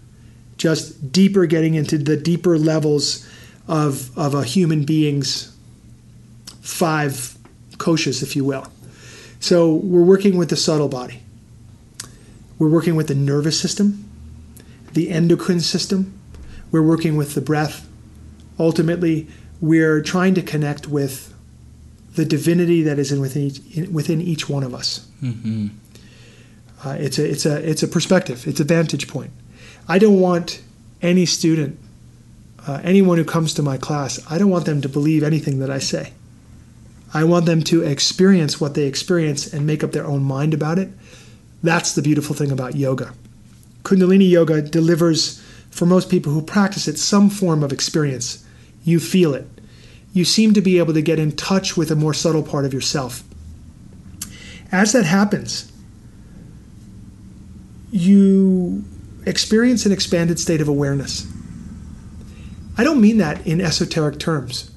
[0.56, 3.28] just deeper, getting into the deeper levels
[3.66, 5.56] of of a human being's
[6.60, 7.36] five
[7.76, 8.66] koshas, if you will.
[9.40, 11.20] So we're working with the subtle body.
[12.58, 14.04] We're working with the nervous system
[14.94, 16.18] the endocrine system.
[16.70, 17.86] We're working with the breath.
[18.58, 19.28] Ultimately,
[19.60, 21.33] we're trying to connect with
[22.14, 25.06] the divinity that is in within each, in, within each one of us.
[26.84, 28.46] Uh, it's a it's a it's a perspective.
[28.46, 29.30] It's a vantage point.
[29.88, 30.62] I don't want
[31.02, 31.78] any student,
[32.66, 35.70] uh, anyone who comes to my class, I don't want them to believe anything that
[35.70, 36.12] I say.
[37.12, 40.78] I want them to experience what they experience and make up their own mind about
[40.78, 40.88] it.
[41.62, 43.12] That's the beautiful thing about yoga.
[43.82, 48.44] Kundalini yoga delivers, for most people who practice it, some form of experience.
[48.84, 49.46] You feel it.
[50.14, 52.72] You seem to be able to get in touch with a more subtle part of
[52.72, 53.22] yourself.
[54.72, 55.70] As that happens,
[57.92, 58.82] you
[59.26, 61.30] experience an expanded state of awareness.
[62.78, 64.70] I don't mean that in esoteric terms.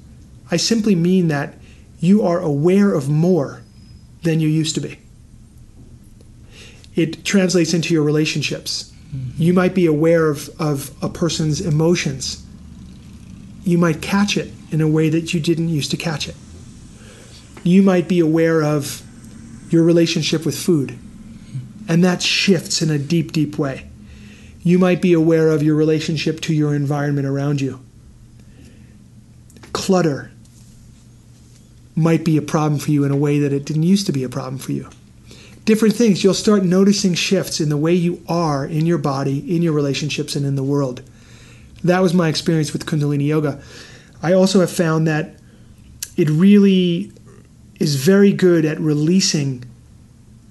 [0.52, 1.56] I simply mean that
[2.02, 3.63] you are aware of more
[4.23, 5.00] than you used to be
[6.97, 8.91] it translates into your relationships.
[9.15, 9.41] Mm-hmm.
[9.41, 12.43] You might be aware of, of a person's emotions.
[13.68, 16.36] You might catch it in a way that you didn't used to catch it.
[17.64, 19.04] You might be aware of
[19.70, 20.98] your relationship with food,
[21.88, 23.90] and that shifts in a deep, deep way.
[24.64, 27.82] You might be aware of your relationship to your environment around you.
[29.74, 30.32] Clutter
[31.96, 34.24] might be a problem for you in a way that it didn't used to be
[34.24, 34.90] a problem for you
[35.68, 39.62] different things, you'll start noticing shifts in the way you are in your body, in
[39.62, 41.02] your relationships, and in the world.
[41.84, 43.62] That was my experience with Kundalini Yoga.
[44.22, 45.36] I also have found that
[46.16, 47.12] it really
[47.80, 49.63] is very good at releasing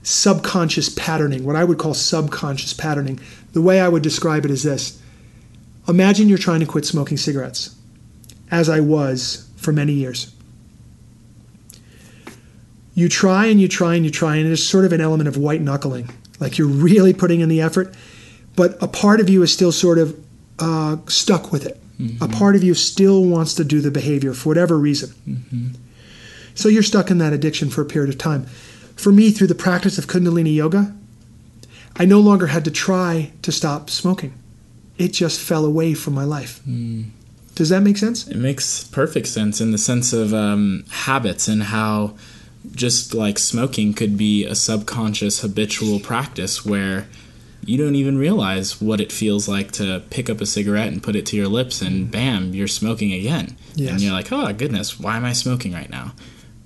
[0.02, 3.18] subconscious patterning, what I would call subconscious patterning.
[3.52, 5.00] The way I would describe it is this
[5.88, 7.76] Imagine you're trying to quit smoking cigarettes,
[8.50, 10.32] as I was for many years
[12.96, 15.36] you try and you try and you try, and there's sort of an element of
[15.36, 16.08] white knuckling.
[16.40, 17.94] Like you're really putting in the effort,
[18.56, 20.18] but a part of you is still sort of
[20.58, 21.80] uh, stuck with it.
[22.20, 25.14] A part of you still wants to do the behavior for whatever reason.
[26.54, 28.44] So you're stuck in that addiction for a period of time.
[28.96, 30.94] For me, through the practice of Kundalini Yoga,
[31.96, 34.34] I no longer had to try to stop smoking.
[34.98, 36.60] It just fell away from my life.
[37.54, 38.28] Does that make sense?
[38.28, 42.14] It makes perfect sense in the sense of um, habits and how
[42.74, 47.06] just like smoking could be a subconscious habitual practice where
[47.66, 51.16] you don't even realize what it feels like to pick up a cigarette and put
[51.16, 53.56] it to your lips and bam you're smoking again.
[53.74, 53.92] Yes.
[53.92, 56.14] and you're like oh goodness why am i smoking right now?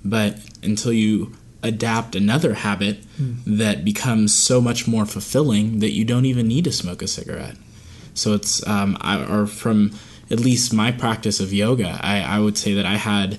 [0.03, 1.33] But until you
[1.63, 2.99] adapt another habit
[3.45, 7.55] that becomes so much more fulfilling that you don't even need to smoke a cigarette.
[8.13, 9.91] So it's, um, I, or from
[10.29, 13.37] at least my practice of yoga, I, I would say that I had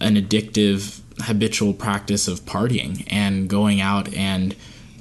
[0.00, 4.56] an addictive, habitual practice of partying and going out and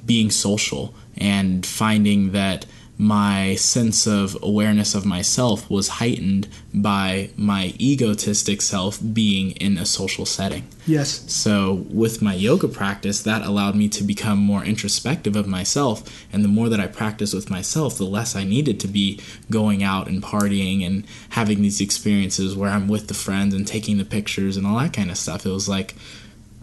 [0.06, 2.66] being social and finding that
[3.02, 9.86] my sense of awareness of myself was heightened by my egotistic self being in a
[9.86, 10.68] social setting.
[10.86, 11.24] Yes.
[11.32, 16.26] So, with my yoga practice, that allowed me to become more introspective of myself.
[16.34, 19.82] And the more that I practiced with myself, the less I needed to be going
[19.82, 24.04] out and partying and having these experiences where I'm with the friends and taking the
[24.04, 25.46] pictures and all that kind of stuff.
[25.46, 25.96] It was like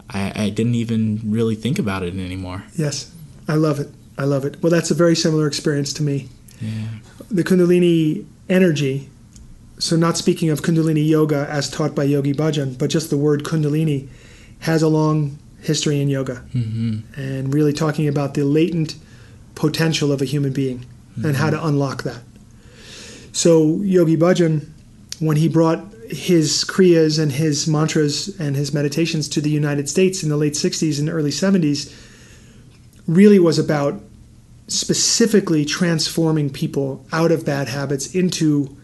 [0.07, 2.63] I, I didn't even really think about it anymore.
[2.75, 3.11] Yes.
[3.47, 3.89] I love it.
[4.17, 4.61] I love it.
[4.61, 6.29] Well, that's a very similar experience to me.
[6.61, 6.87] Yeah.
[7.29, 9.09] The Kundalini energy,
[9.79, 13.43] so not speaking of Kundalini yoga as taught by Yogi Bhajan, but just the word
[13.43, 14.07] Kundalini,
[14.59, 16.35] has a long history in yoga.
[16.51, 18.95] hmm And really talking about the latent
[19.55, 20.85] potential of a human being
[21.23, 22.21] and how to unlock that.
[23.31, 24.67] So, Yogi Bhajan,
[25.19, 30.23] when he brought his kriyas and his mantras and his meditations to the United States
[30.23, 31.93] in the late 60s and early 70s,
[33.07, 34.01] really was about
[34.67, 38.75] specifically transforming people out of bad habits into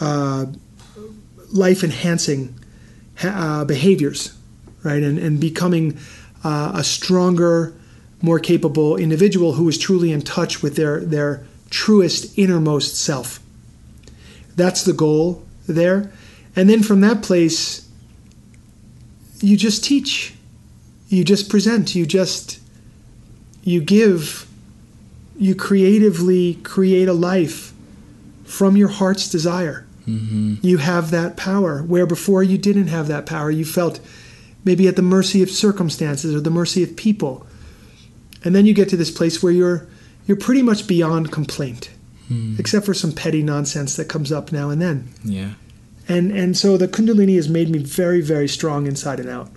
[0.00, 0.46] uh,
[1.52, 2.58] life enhancing
[3.16, 4.36] ha- uh, behaviors,
[4.82, 5.02] right?
[5.02, 5.98] And, and becoming
[6.42, 7.74] uh, a stronger,
[8.20, 13.40] more capable individual who is truly in touch with their, their truest innermost self.
[14.56, 16.12] That's the goal there.
[16.54, 17.88] And then from that place,
[19.40, 20.34] you just teach,
[21.08, 22.60] you just present, you just
[23.64, 24.43] you give,
[25.36, 27.72] you creatively create a life
[28.44, 29.86] from your heart's desire.
[30.04, 33.50] hmm You have that power where before you didn't have that power.
[33.50, 34.00] You felt
[34.64, 37.46] maybe at the mercy of circumstances or the mercy of people.
[38.44, 39.86] And then you get to this place where you're
[40.26, 41.90] you're pretty much beyond complaint,
[42.58, 45.08] except for some petty nonsense that comes up now and then.
[45.24, 45.50] Yeah.
[46.08, 49.50] And and so the Kundalini has made me very very strong inside and out.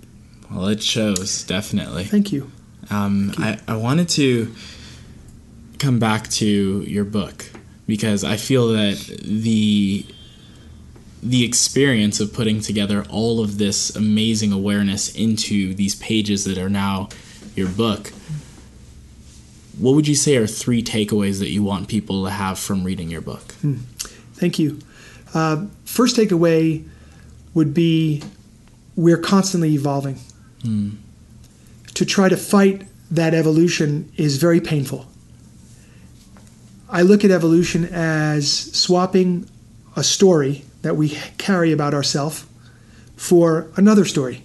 [0.50, 2.04] Well, it shows, definitely.
[2.04, 2.50] Thank you.
[2.90, 4.54] Um, I, I wanted to
[5.78, 7.46] come back to your book
[7.86, 10.06] because I feel that the
[11.20, 16.68] the experience of putting together all of this amazing awareness into these pages that are
[16.70, 17.08] now
[17.56, 18.12] your book.
[19.78, 23.10] What would you say are three takeaways that you want people to have from reading
[23.10, 23.42] your book?
[24.34, 24.78] Thank you.
[25.34, 26.86] Uh, first takeaway
[27.54, 28.22] would be
[28.94, 30.18] we're constantly evolving.
[31.94, 35.06] To try to fight that evolution is very painful.
[36.90, 39.48] I look at evolution as swapping
[39.94, 42.46] a story that we carry about ourselves
[43.16, 44.42] for another story,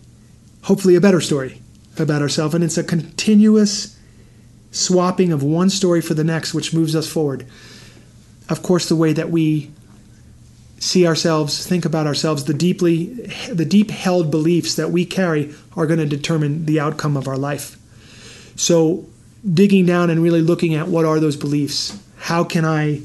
[0.64, 1.62] hopefully a better story
[1.98, 2.54] about ourselves.
[2.54, 3.98] And it's a continuous
[4.72, 7.46] swapping of one story for the next, which moves us forward.
[8.50, 9.72] Of course, the way that we
[10.80, 13.06] see ourselves, think about ourselves, the deeply
[13.50, 17.38] the deep held beliefs that we carry are going to determine the outcome of our
[17.38, 17.78] life.
[18.58, 19.06] So
[19.50, 21.98] digging down and really looking at what are those beliefs?
[22.24, 23.01] How can I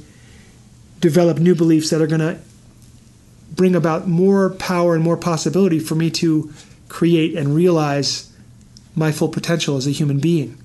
[1.00, 2.38] develop new beliefs that are going to
[3.50, 6.52] bring about more power and more possibility for me to
[6.88, 8.32] create and realize
[8.94, 10.56] my full potential as a human being?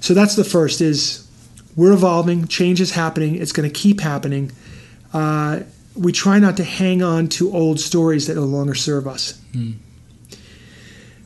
[0.00, 1.30] So that's the first is
[1.76, 4.50] we're evolving, change is happening, it's going to keep happening.
[5.12, 5.60] Uh,
[5.94, 9.40] we try not to hang on to old stories that no longer serve us.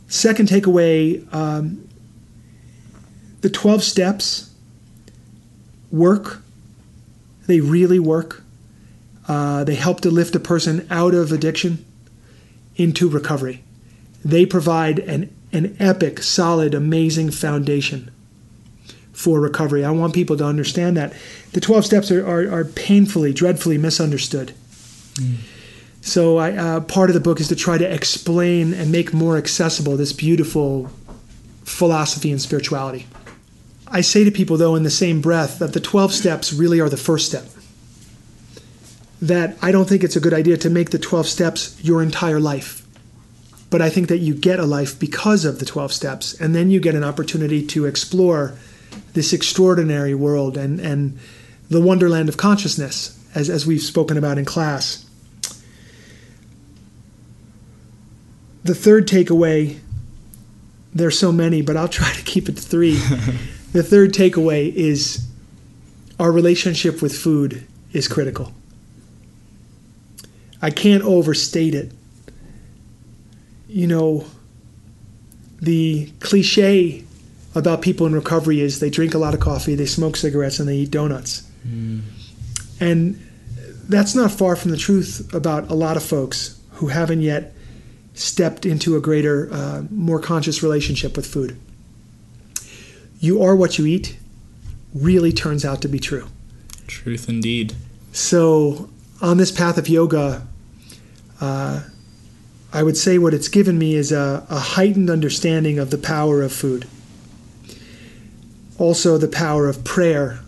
[0.09, 1.89] Second takeaway um,
[3.41, 4.48] the 12 steps
[5.91, 6.43] work,
[7.47, 8.43] they really work.
[9.27, 11.85] Uh, they help to lift a person out of addiction
[12.77, 13.63] into recovery.
[14.25, 18.11] They provide an, an epic, solid, amazing foundation
[19.13, 19.85] for recovery.
[19.85, 21.13] I want people to understand that.
[21.53, 24.55] The 12 steps are, are, are painfully, dreadfully misunderstood.
[26.01, 29.37] So, I, uh, part of the book is to try to explain and make more
[29.37, 30.91] accessible this beautiful
[31.65, 33.07] philosophy and spirituality.
[33.91, 36.89] I say to people, though, in the same breath, that the 12 steps really are
[36.89, 37.47] the first step.
[39.21, 42.41] That I don't think it's a good idea to make the 12 steps your entire
[42.41, 42.87] life.
[43.71, 46.71] But I think that you get a life because of the 12 steps, and then
[46.71, 48.57] you get an opportunity to explore
[49.15, 51.19] this extraordinary world and, and
[51.69, 55.05] the wonderland of consciousness, as, as we've spoken about in class.
[58.65, 59.79] The third takeaway,
[60.95, 63.01] there's so many, but I'll try to keep it to three.
[63.79, 65.25] the third takeaway is
[66.19, 68.53] our relationship with food is critical.
[70.61, 71.93] I can't overstate it.
[73.69, 74.25] You know,
[75.63, 77.05] the cliche
[77.55, 80.69] about people in recovery is they drink a lot of coffee, they smoke cigarettes, and
[80.69, 81.49] they eat donuts.
[81.65, 82.01] Mm.
[82.81, 83.25] And
[83.89, 87.55] that's not far from the truth about a lot of folks who haven't yet
[88.15, 91.57] stepped into a greater, uh, more conscious relationship with food.
[93.21, 94.17] You are what you eat
[94.95, 96.29] really turns out to be true.
[96.87, 97.75] Truth indeed.
[98.13, 98.89] So,
[99.21, 100.47] on this path of yoga,
[101.41, 101.83] uh,
[102.73, 106.43] I would say what it's given me is a, a heightened understanding of the power
[106.43, 106.87] of food.
[108.79, 110.41] Also, the power of prayer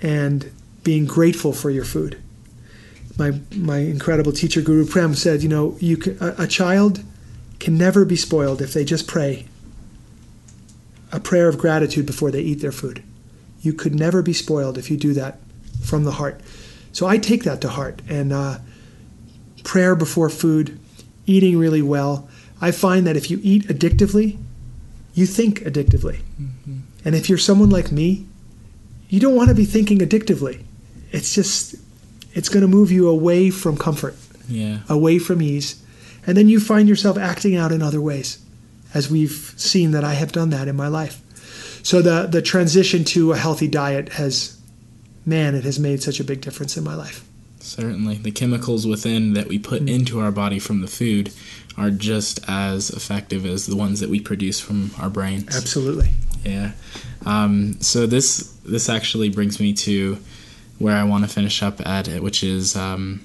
[0.00, 0.50] and
[0.82, 2.18] being grateful for your food.
[3.18, 7.02] My, my incredible teacher, Guru Prem, said, you know, you can, a, a child
[7.60, 9.46] can never be spoiled if they just pray
[11.14, 13.02] a prayer of gratitude before they eat their food.
[13.60, 15.38] You could never be spoiled if you do that
[15.82, 16.40] from the heart.
[16.92, 18.02] So I take that to heart.
[18.08, 18.58] And uh,
[19.62, 20.78] prayer before food,
[21.24, 22.28] eating really well.
[22.60, 24.38] I find that if you eat addictively,
[25.14, 26.20] you think addictively.
[26.40, 26.78] Mm-hmm.
[27.04, 28.26] And if you're someone like me,
[29.08, 30.64] you don't want to be thinking addictively.
[31.12, 31.76] It's just,
[32.32, 34.16] it's going to move you away from comfort,
[34.48, 34.80] yeah.
[34.88, 35.80] away from ease.
[36.26, 38.43] And then you find yourself acting out in other ways,
[38.94, 41.20] as we've seen that I have done that in my life.
[41.82, 44.58] So the, the transition to a healthy diet has,
[45.26, 47.26] man, it has made such a big difference in my life.
[47.60, 48.16] Certainly.
[48.16, 49.90] The chemicals within that we put mm.
[49.90, 51.32] into our body from the food
[51.76, 55.54] are just as effective as the ones that we produce from our brains.
[55.56, 56.10] Absolutely.
[56.44, 56.72] Yeah.
[57.26, 60.18] Um, so this this actually brings me to
[60.78, 63.24] where I want to finish up at, which is um,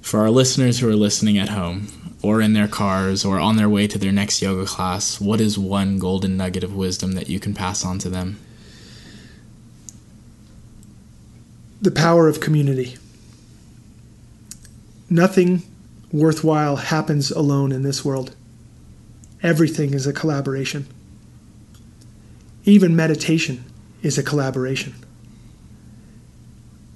[0.00, 1.88] for our listeners who are listening at home
[2.22, 5.58] or in their cars or on their way to their next yoga class, what is
[5.58, 8.38] one golden nugget of wisdom that you can pass on to them?
[11.80, 12.96] the power of community.
[15.08, 15.62] Nothing
[16.12, 18.34] worthwhile happens alone in this world.
[19.42, 20.86] Everything is a collaboration.
[22.64, 23.64] Even meditation
[24.02, 24.94] is a collaboration.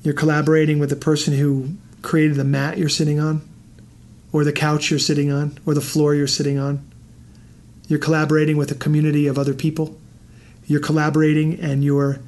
[0.03, 3.41] You're collaborating with the person who created the mat you're sitting on,
[4.35, 6.85] or the couch you're sitting on, or the floor you're sitting on.
[7.87, 9.97] You're collaborating with a community of other people.
[10.67, 12.19] You're collaborating and you're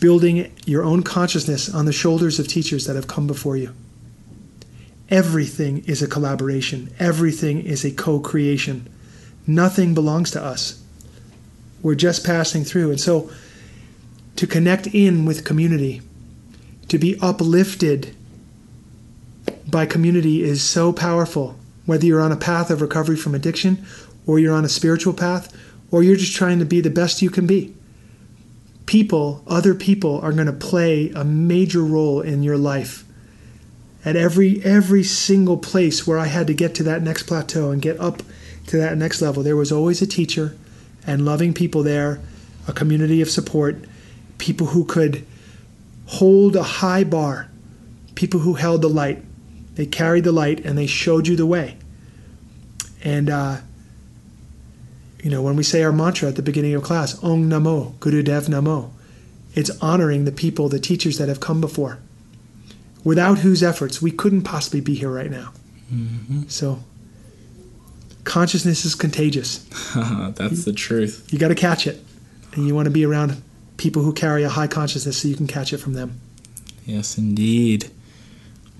[0.00, 3.74] building your own consciousness on the shoulders of teachers that have come before you.
[5.10, 8.88] Everything is a collaboration, everything is a co creation.
[9.46, 10.82] Nothing belongs to us.
[11.82, 12.90] We're just passing through.
[12.90, 13.30] And so,
[14.36, 16.00] to connect in with community,
[16.88, 18.16] to be uplifted
[19.70, 21.56] by community is so powerful.
[21.86, 23.84] Whether you're on a path of recovery from addiction,
[24.26, 25.54] or you're on a spiritual path,
[25.90, 27.74] or you're just trying to be the best you can be
[28.90, 33.04] people, other people are going to play a major role in your life.
[34.04, 37.80] At every every single place where I had to get to that next plateau and
[37.80, 38.20] get up
[38.66, 40.56] to that next level, there was always a teacher
[41.06, 42.20] and loving people there,
[42.66, 43.76] a community of support,
[44.38, 45.24] people who could
[46.06, 47.48] hold a high bar,
[48.16, 49.22] people who held the light.
[49.80, 51.78] They carried the light and they showed you the way.
[53.02, 53.60] And uh,
[55.22, 58.46] you know, when we say our mantra at the beginning of class, Om Namo, Gurudev
[58.46, 58.90] Namo,
[59.54, 61.98] it's honoring the people, the teachers that have come before,
[63.04, 65.54] without whose efforts we couldn't possibly be here right now.
[65.90, 66.42] Mm-hmm.
[66.48, 66.80] So,
[68.24, 69.60] consciousness is contagious.
[69.94, 71.26] That's the truth.
[71.32, 72.04] You got to catch it,
[72.52, 73.42] and you want to be around
[73.78, 76.20] people who carry a high consciousness so you can catch it from them.
[76.84, 77.90] Yes, indeed.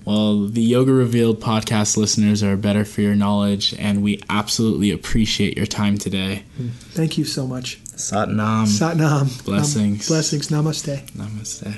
[0.05, 5.55] Well, the Yoga Revealed podcast listeners are better for your knowledge, and we absolutely appreciate
[5.55, 6.43] your time today.
[6.91, 7.83] Thank you so much.
[7.83, 8.65] Satnam.
[8.65, 9.45] Satnam.
[9.45, 10.09] Blessings.
[10.09, 10.47] Um, blessings.
[10.47, 11.11] Namaste.
[11.11, 11.77] Namaste.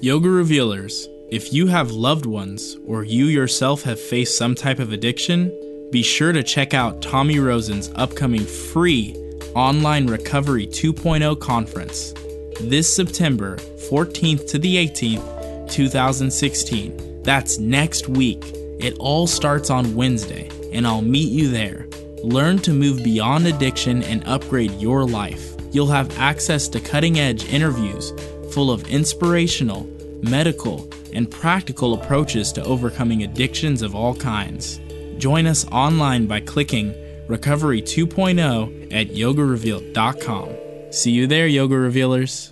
[0.00, 4.92] Yoga Revealers, if you have loved ones or you yourself have faced some type of
[4.92, 5.50] addiction,
[5.90, 9.16] be sure to check out Tommy Rosen's upcoming free
[9.56, 12.14] online Recovery 2.0 conference
[12.60, 13.56] this September
[13.90, 18.42] 14th to the 18th, 2016 that's next week.
[18.78, 21.86] It all starts on Wednesday, and I'll meet you there.
[22.22, 25.54] Learn to move beyond addiction and upgrade your life.
[25.72, 28.12] You'll have access to cutting edge interviews
[28.52, 29.88] full of inspirational,
[30.22, 34.80] medical, and practical approaches to overcoming addictions of all kinds.
[35.18, 36.94] Join us online by clicking
[37.28, 40.92] Recovery 2.0 at yogarevealed.com.
[40.92, 42.51] See you there, Yoga Revealers.